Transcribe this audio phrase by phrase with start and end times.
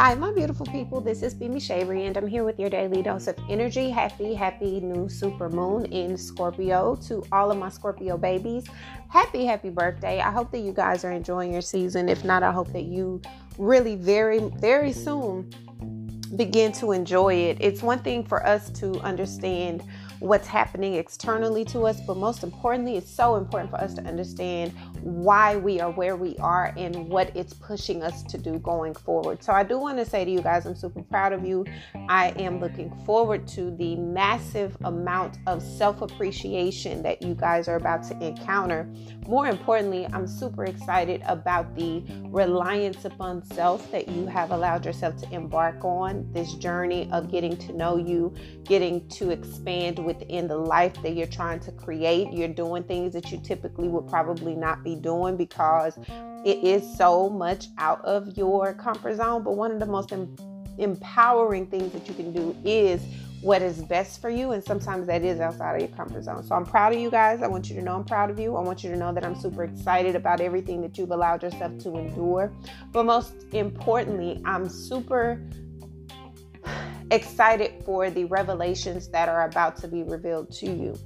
[0.00, 1.00] Hi, my beautiful people.
[1.00, 3.90] This is Bimi Shavery, and I'm here with your daily dose of energy.
[3.90, 8.64] Happy, happy new super moon in Scorpio to all of my Scorpio babies.
[9.08, 10.20] Happy, happy birthday.
[10.20, 12.08] I hope that you guys are enjoying your season.
[12.08, 13.20] If not, I hope that you
[13.58, 15.50] really very, very soon
[16.36, 17.56] begin to enjoy it.
[17.60, 19.82] It's one thing for us to understand
[20.20, 24.72] what's happening externally to us, but most importantly, it's so important for us to understand
[25.02, 29.42] why we are where we are and what it's pushing us to do going forward.
[29.42, 31.64] So, I do want to say to you guys, I'm super proud of you.
[32.08, 37.76] I am looking forward to the massive amount of self appreciation that you guys are
[37.76, 38.88] about to encounter.
[39.26, 45.16] More importantly, I'm super excited about the reliance upon self that you have allowed yourself
[45.18, 48.34] to embark on this journey of getting to know you,
[48.64, 52.32] getting to expand within the life that you're trying to create.
[52.32, 55.98] You're doing things that you typically would probably not be doing because
[56.44, 59.42] it is so much out of your comfort zone.
[59.42, 60.36] But one of the most em-
[60.78, 63.02] empowering things that you can do is
[63.40, 64.52] what is best for you.
[64.52, 66.42] And sometimes that is outside of your comfort zone.
[66.42, 67.42] So I'm proud of you guys.
[67.42, 68.56] I want you to know I'm proud of you.
[68.56, 71.78] I want you to know that I'm super excited about everything that you've allowed yourself
[71.78, 72.52] to endure.
[72.92, 75.40] But most importantly, I'm super
[77.10, 80.98] excited for the revelations that are about to be revealed to you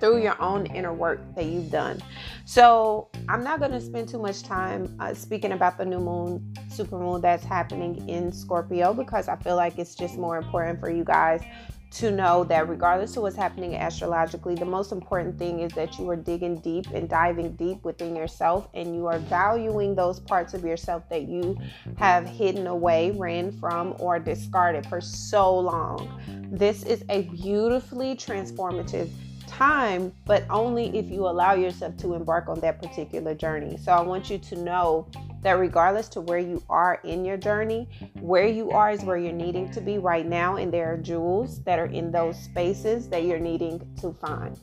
[0.00, 2.00] through your own inner work that you've done.
[2.44, 6.54] So, I'm not going to spend too much time uh, speaking about the new moon,
[6.70, 10.90] super moon that's happening in Scorpio because I feel like it's just more important for
[10.90, 11.42] you guys
[11.90, 16.08] to know that regardless of what's happening astrologically, the most important thing is that you
[16.10, 20.64] are digging deep and diving deep within yourself and you are valuing those parts of
[20.64, 21.56] yourself that you
[21.96, 26.48] have hidden away, ran from, or discarded for so long.
[26.52, 29.10] This is a beautifully transformative
[29.48, 33.76] time, but only if you allow yourself to embark on that particular journey.
[33.78, 35.08] So I want you to know
[35.42, 37.88] that regardless to where you are in your journey,
[38.20, 41.62] where you are is where you're needing to be right now, and there are jewels
[41.62, 44.58] that are in those spaces that you're needing to find.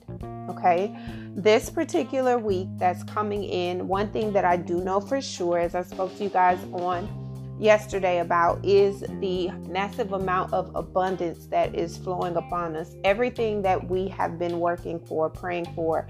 [0.49, 0.95] Okay,
[1.35, 5.75] this particular week that's coming in, one thing that I do know for sure, as
[5.75, 7.24] I spoke to you guys on
[7.59, 12.95] yesterday about is the massive amount of abundance that is flowing upon us.
[13.03, 16.07] Everything that we have been working for, praying for,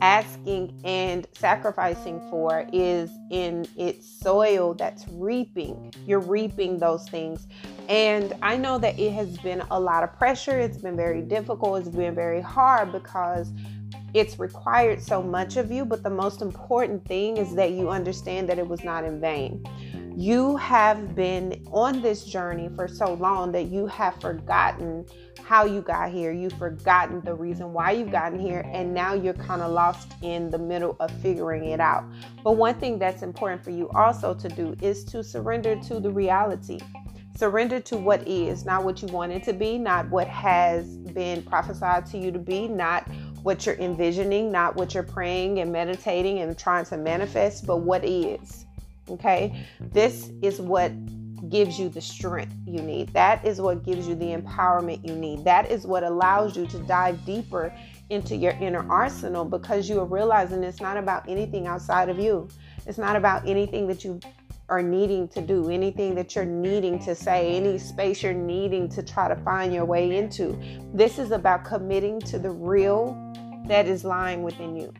[0.00, 5.92] asking and sacrificing for is in its soil that's reaping.
[6.06, 7.46] You're reaping those things.
[7.88, 10.58] And I know that it has been a lot of pressure.
[10.58, 11.80] It's been very difficult.
[11.80, 13.52] It's been very hard because
[14.14, 15.84] it's required so much of you.
[15.84, 19.64] But the most important thing is that you understand that it was not in vain.
[20.20, 25.06] You have been on this journey for so long that you have forgotten
[25.44, 26.32] how you got here.
[26.32, 30.50] You've forgotten the reason why you've gotten here, and now you're kind of lost in
[30.50, 32.02] the middle of figuring it out.
[32.42, 36.10] But one thing that's important for you also to do is to surrender to the
[36.10, 36.80] reality.
[37.36, 41.44] Surrender to what is, not what you want it to be, not what has been
[41.44, 43.08] prophesied to you to be, not
[43.44, 48.04] what you're envisioning, not what you're praying and meditating and trying to manifest, but what
[48.04, 48.64] is.
[49.10, 49.66] Okay?
[49.80, 50.92] This is what
[51.48, 53.08] gives you the strength you need.
[53.12, 55.44] That is what gives you the empowerment you need.
[55.44, 57.72] That is what allows you to dive deeper
[58.10, 62.48] into your inner arsenal because you are realizing it's not about anything outside of you.
[62.86, 64.20] It's not about anything that you
[64.68, 69.02] are needing to do, anything that you're needing to say, any space you're needing to
[69.02, 70.58] try to find your way into.
[70.92, 73.16] This is about committing to the real
[73.66, 74.92] that is lying within you.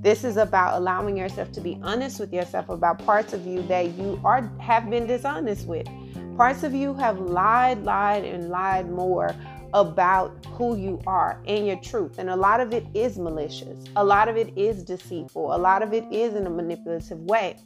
[0.00, 3.94] This is about allowing yourself to be honest with yourself about parts of you that
[3.98, 5.88] you are have been dishonest with.
[6.36, 9.34] Parts of you have lied, lied, and lied more
[9.74, 12.18] about who you are and your truth.
[12.18, 13.84] And a lot of it is malicious.
[13.96, 15.54] A lot of it is deceitful.
[15.54, 17.56] A lot of it is in a manipulative way.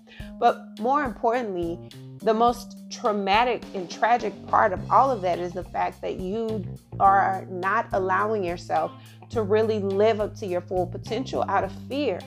[0.40, 1.78] But more importantly,
[2.22, 6.64] the most traumatic and tragic part of all of that is the fact that you
[7.00, 8.92] are not allowing yourself
[9.30, 12.20] to really live up to your full potential out of fear.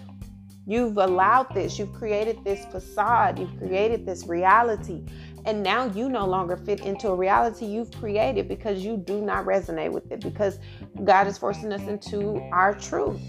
[0.68, 5.04] You've allowed this, you've created this facade, you've created this reality,
[5.46, 9.46] and now you no longer fit into a reality you've created because you do not
[9.46, 10.60] resonate with it, because
[11.04, 13.22] God is forcing us into our truth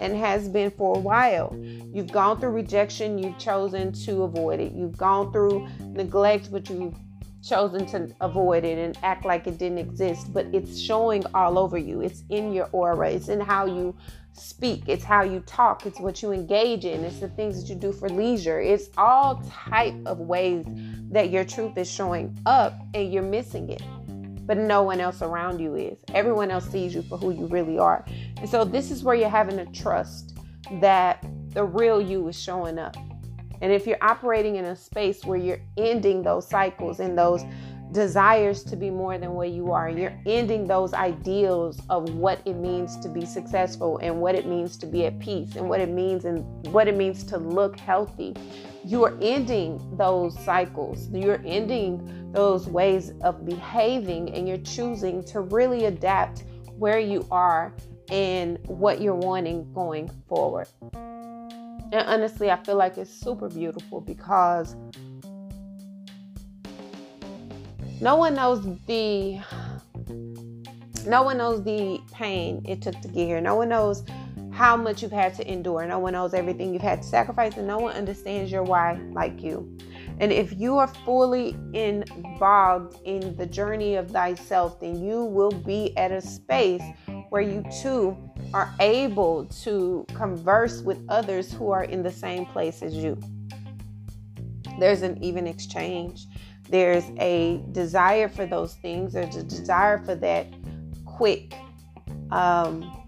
[0.00, 1.56] and has been for a while.
[1.92, 4.72] You've gone through rejection, you've chosen to avoid it.
[4.72, 6.94] You've gone through neglect, but you've
[7.42, 11.78] chosen to avoid it and act like it didn't exist, but it's showing all over
[11.78, 12.00] you.
[12.00, 13.94] It's in your aura, it's in how you
[14.32, 17.74] speak, it's how you talk, it's what you engage in, it's the things that you
[17.78, 18.60] do for leisure.
[18.60, 20.64] It's all type of ways
[21.10, 23.82] that your truth is showing up and you're missing it.
[24.50, 25.98] But no one else around you is.
[26.12, 28.04] Everyone else sees you for who you really are.
[28.38, 30.40] And so this is where you're having to trust
[30.80, 32.96] that the real you is showing up
[33.60, 37.44] And if you're operating in a space where you're ending those cycles and those
[37.92, 42.54] desires to be more than what you are, you're ending those ideals of what it
[42.54, 45.88] means to be successful and what it means to be at peace and what it
[45.88, 48.34] means and what it means to look healthy.
[48.84, 51.08] You're ending those cycles.
[51.10, 56.44] You're ending those ways of behaving and you're choosing to really adapt
[56.78, 57.74] where you are
[58.10, 60.68] and what you're wanting going forward.
[61.92, 64.76] And honestly, I feel like it's super beautiful because
[68.00, 69.40] no one knows the
[71.06, 73.40] no one knows the pain it took to get here.
[73.40, 74.04] No one knows
[74.52, 75.86] how much you've had to endure.
[75.86, 79.42] No one knows everything you've had to sacrifice, and no one understands your why like
[79.42, 79.78] you.
[80.18, 85.96] And if you are fully involved in the journey of thyself, then you will be
[85.96, 86.82] at a space
[87.30, 88.16] where you too
[88.52, 93.18] are able to converse with others who are in the same place as you.
[94.78, 96.26] There's an even exchange.
[96.70, 99.12] There's a desire for those things.
[99.12, 100.46] There's a desire for that
[101.04, 101.52] quick
[102.30, 103.04] um,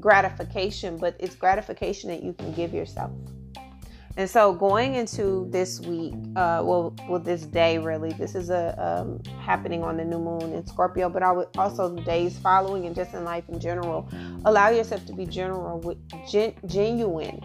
[0.00, 3.10] gratification, but it's gratification that you can give yourself.
[4.16, 8.74] And so, going into this week, uh, well, well, this day really, this is a
[8.78, 12.84] um, happening on the new moon in Scorpio, but I would also the days following
[12.84, 14.06] and just in life in general,
[14.44, 15.96] allow yourself to be general with
[16.30, 17.42] gen- genuine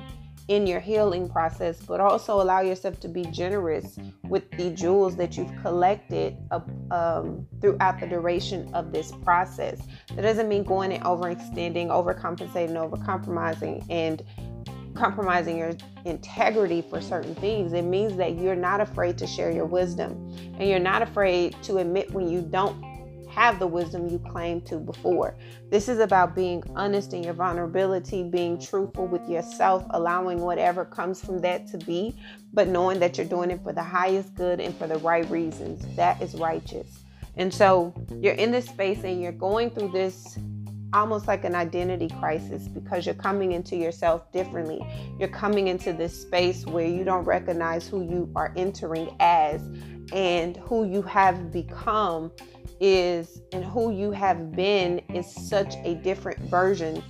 [0.48, 5.38] in your healing process, but also allow yourself to be generous with the jewels that
[5.38, 6.38] you've collected
[6.92, 9.82] um, throughout the duration of this process.
[10.16, 14.24] That doesn't mean going and overextending, overcompensating, overcompromising, and
[14.96, 15.74] compromising your
[16.06, 17.74] integrity for certain things.
[17.74, 21.78] It means that you're not afraid to share your wisdom and you're not afraid to
[21.78, 22.82] admit when you don't
[23.38, 25.36] have the wisdom you claimed to before.
[25.70, 31.24] This is about being honest in your vulnerability, being truthful with yourself, allowing whatever comes
[31.24, 32.16] from that to be,
[32.52, 35.86] but knowing that you're doing it for the highest good and for the right reasons.
[35.96, 37.04] That is righteous.
[37.36, 40.40] And so you're in this space and you're going through this
[40.94, 44.82] almost like an identity crisis because you're coming into yourself differently.
[45.20, 49.62] You're coming into this space where you don't recognize who you are entering as
[50.14, 52.32] and who you have become
[52.80, 57.04] is and who you have been is such a different version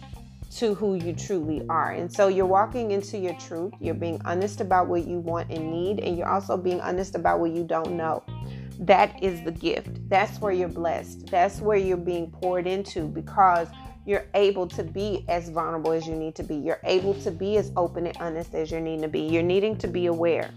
[0.58, 1.92] to who you truly are.
[1.92, 5.72] And so you're walking into your truth, you're being honest about what you want and
[5.72, 8.24] need, and you're also being honest about what you don't know.
[8.80, 10.10] That is the gift.
[10.10, 11.28] That's where you're blessed.
[11.28, 13.68] That's where you're being poured into because
[14.06, 16.56] you're able to be as vulnerable as you need to be.
[16.56, 19.22] You're able to be as open and honest as you need to be.
[19.22, 20.50] You're needing to be aware.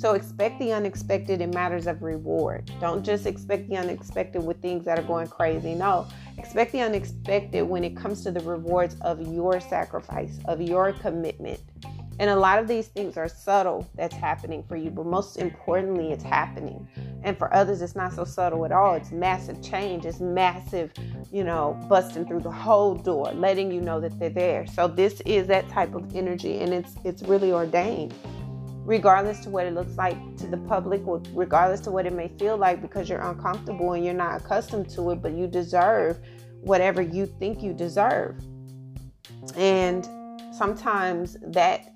[0.00, 2.72] So expect the unexpected in matters of reward.
[2.80, 5.74] Don't just expect the unexpected with things that are going crazy.
[5.74, 6.08] No,
[6.38, 11.60] expect the unexpected when it comes to the rewards of your sacrifice, of your commitment.
[12.18, 16.12] And a lot of these things are subtle that's happening for you, but most importantly,
[16.12, 16.88] it's happening.
[17.22, 18.94] And for others, it's not so subtle at all.
[18.94, 20.94] It's massive change, it's massive,
[21.30, 24.66] you know, busting through the whole door, letting you know that they're there.
[24.66, 28.14] So this is that type of energy, and it's it's really ordained.
[28.84, 32.56] Regardless to what it looks like to the public, regardless to what it may feel
[32.56, 36.18] like, because you're uncomfortable and you're not accustomed to it, but you deserve
[36.62, 38.36] whatever you think you deserve.
[39.56, 40.06] And
[40.52, 41.92] sometimes that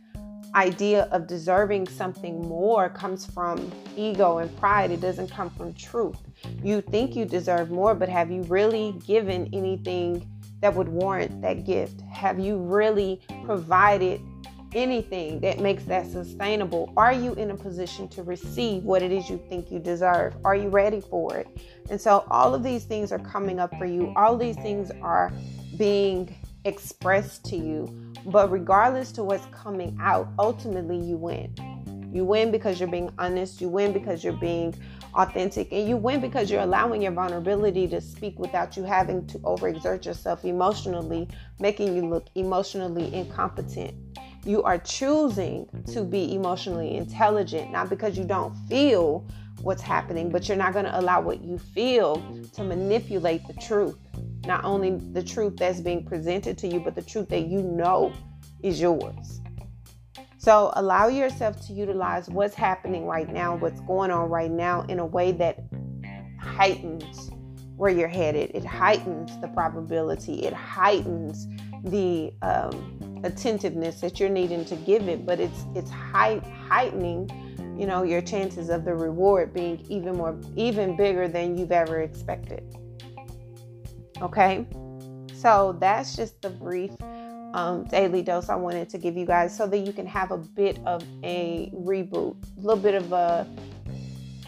[0.54, 4.91] idea of deserving something more comes from ego and pride.
[4.91, 6.17] It doesn't come from truth.
[6.62, 11.64] You think you deserve more, but have you really given anything that would warrant that
[11.64, 12.00] gift?
[12.03, 14.20] Have you really provided
[14.74, 16.93] anything that makes that sustainable?
[16.96, 20.34] Are you in a position to receive what it is you think you deserve?
[20.44, 21.48] Are you ready for it?
[21.90, 24.12] And so all of these things are coming up for you.
[24.16, 25.32] All these things are
[25.76, 31.54] being expressed to you but regardless to what's coming out, ultimately you win.
[32.12, 34.74] You win because you're being honest, you win because you're being
[35.14, 39.38] authentic, and you win because you're allowing your vulnerability to speak without you having to
[39.40, 41.28] overexert yourself emotionally,
[41.58, 43.94] making you look emotionally incompetent.
[44.44, 49.27] You are choosing to be emotionally intelligent, not because you don't feel
[49.63, 52.17] what's happening, but you're not going to allow what you feel
[52.55, 53.96] to manipulate the truth
[54.46, 58.13] not only the truth that's being presented to you, but the truth that you know
[58.63, 59.41] is yours.
[60.39, 64.98] So allow yourself to utilize what's happening right now, what's going on right now in
[64.98, 65.58] a way that
[66.39, 67.31] heightens
[67.77, 68.51] where you're headed.
[68.55, 71.46] It heightens the probability, it heightens
[71.84, 77.28] the um, attentiveness that you're needing to give it, but it's it's height, heightening,
[77.78, 82.00] you know, your chances of the reward being even more, even bigger than you've ever
[82.02, 82.62] expected.
[84.22, 84.66] Okay,
[85.34, 86.93] so that's just the brief
[87.54, 90.38] um, daily dose I wanted to give you guys so that you can have a
[90.38, 93.46] bit of a reboot, a little bit of a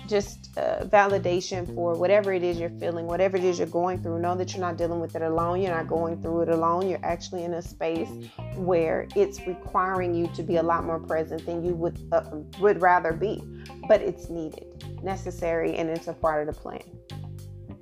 [0.06, 4.18] just uh, validation for whatever it is you're feeling, whatever it is you're going through.
[4.18, 5.60] Know that you're not dealing with it alone.
[5.60, 6.88] You're not going through it alone.
[6.88, 8.08] You're actually in a space
[8.54, 12.24] where it's requiring you to be a lot more present than you would uh,
[12.60, 13.42] would rather be,
[13.88, 16.82] but it's needed, necessary, and it's a part of the plan.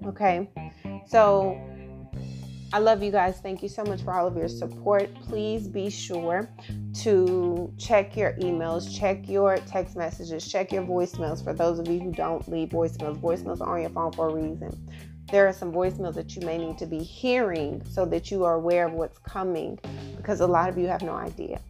[0.06, 0.50] Okay,
[1.06, 1.58] so
[2.74, 3.38] I love you guys.
[3.38, 5.08] Thank you so much for all of your support.
[5.28, 6.50] Please be sure
[7.02, 11.44] to check your emails, check your text messages, check your voicemails.
[11.44, 14.34] For those of you who don't leave voicemails, voicemails are on your phone for a
[14.34, 14.90] reason.
[15.30, 18.54] There are some voicemails that you may need to be hearing so that you are
[18.54, 19.78] aware of what's coming
[20.16, 21.60] because a lot of you have no idea.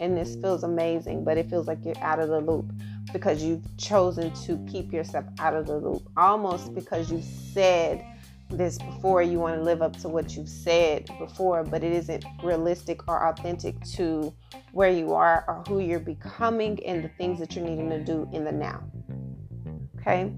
[0.00, 2.72] And this feels amazing, but it feels like you're out of the loop
[3.12, 8.04] because you've chosen to keep yourself out of the loop, almost because you said
[8.50, 12.24] this before you want to live up to what you've said before but it isn't
[12.42, 14.32] realistic or authentic to
[14.72, 18.28] where you are or who you're becoming and the things that you're needing to do
[18.32, 18.82] in the now.
[20.00, 20.32] Okay?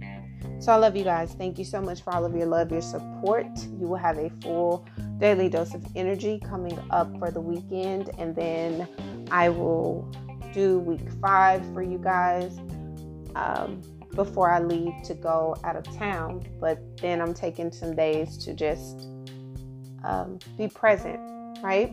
[0.61, 1.35] So i love you guys.
[1.35, 3.47] Thank you so much for all of your love your support.
[3.79, 4.87] You will have a full
[5.19, 8.87] daily dose of energy coming up for the weekend and then
[9.31, 10.09] i will
[10.53, 12.59] do week five for you guys.
[13.35, 13.83] Um,
[14.19, 16.45] before I leave to go out of town.
[16.61, 19.07] But then I'm taking some days to just
[20.03, 21.21] um, be present,
[21.63, 21.93] right?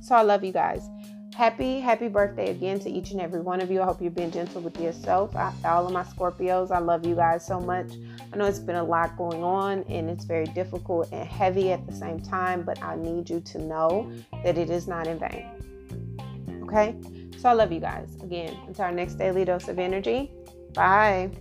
[0.00, 0.88] So I love you guys.
[1.34, 3.82] Happy, happy birthday again to each and every one of you.
[3.82, 5.34] I hope you're being gentle with yourself.
[5.34, 7.90] I, all of my Scorpios, I love you guys so much.
[8.32, 11.84] I know it's been a lot going on and it's very difficult and heavy at
[11.84, 14.10] the same time, but I need you to know
[14.44, 15.50] that it is not in vain.
[16.62, 16.94] Okay?
[17.38, 18.16] So I love you guys.
[18.22, 20.30] Again, until our next daily dose of energy.
[20.74, 21.32] Bye.